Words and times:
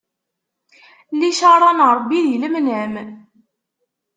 Licaṛa 1.19 1.69
n 1.77 1.79
Ṛebbi 1.93 2.19
di 2.25 2.37
lemnam. 2.41 2.93